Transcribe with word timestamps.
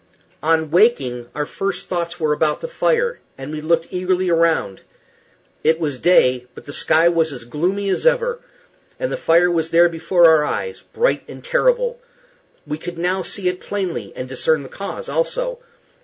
On 0.41 0.71
waking 0.71 1.27
our 1.35 1.45
first 1.45 1.85
thoughts 1.85 2.19
were 2.19 2.33
about 2.33 2.61
the 2.61 2.67
fire, 2.67 3.19
and 3.37 3.51
we 3.51 3.61
looked 3.61 3.85
eagerly 3.91 4.31
around. 4.31 4.81
It 5.63 5.79
was 5.79 5.99
day, 5.99 6.47
but 6.55 6.65
the 6.65 6.73
sky 6.73 7.07
was 7.07 7.31
as 7.31 7.43
gloomy 7.43 7.87
as 7.89 8.07
ever, 8.07 8.39
and 8.99 9.11
the 9.11 9.15
fire 9.15 9.51
was 9.51 9.69
there 9.69 9.89
before 9.89 10.25
our 10.25 10.43
eyes, 10.43 10.81
bright 10.91 11.21
and 11.27 11.43
terrible. 11.43 11.99
We 12.65 12.79
could 12.79 12.97
now 12.97 13.21
see 13.21 13.47
it 13.47 13.59
plainly, 13.61 14.11
and 14.15 14.27
discern 14.27 14.63
the 14.63 14.69
cause 14.69 15.07
also. 15.07 15.59